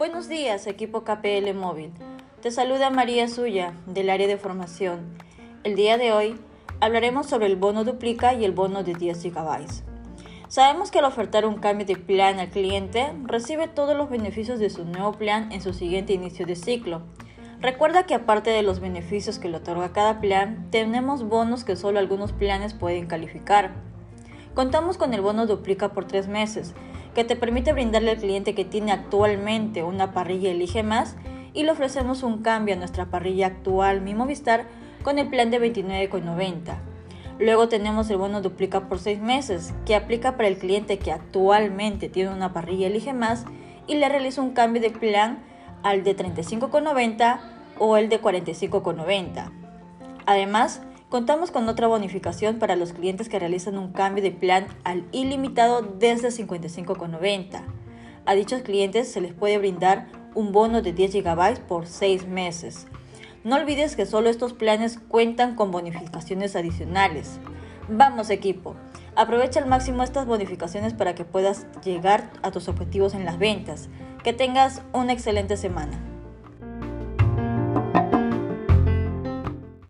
[0.00, 1.92] Buenos días, equipo KPL Móvil.
[2.40, 5.00] Te saluda María Suya, del área de formación.
[5.62, 6.40] El día de hoy
[6.80, 9.66] hablaremos sobre el bono duplica y el bono de 10 GB.
[10.48, 14.70] Sabemos que al ofertar un cambio de plan al cliente, recibe todos los beneficios de
[14.70, 17.02] su nuevo plan en su siguiente inicio de ciclo.
[17.60, 21.98] Recuerda que aparte de los beneficios que le otorga cada plan, tenemos bonos que solo
[21.98, 23.72] algunos planes pueden calificar.
[24.54, 26.72] Contamos con el bono duplica por tres meses,
[27.20, 31.16] que te permite brindarle al cliente que tiene actualmente una parrilla Elige Más
[31.52, 34.64] y le ofrecemos un cambio a nuestra parrilla actual Mi Movistar
[35.02, 36.78] con el plan de 29,90.
[37.38, 42.08] Luego tenemos el bono duplica por seis meses, que aplica para el cliente que actualmente
[42.08, 43.44] tiene una parrilla Elige Más
[43.86, 45.40] y le realiza un cambio de plan
[45.82, 47.38] al de 35,90
[47.78, 49.50] o el de 45,90.
[50.24, 55.04] Además, Contamos con otra bonificación para los clientes que realizan un cambio de plan al
[55.10, 57.62] ilimitado desde 55,90.
[58.26, 62.86] A dichos clientes se les puede brindar un bono de 10 GB por 6 meses.
[63.42, 67.40] No olvides que solo estos planes cuentan con bonificaciones adicionales.
[67.88, 68.76] Vamos equipo,
[69.16, 73.88] aprovecha al máximo estas bonificaciones para que puedas llegar a tus objetivos en las ventas.
[74.22, 76.09] Que tengas una excelente semana.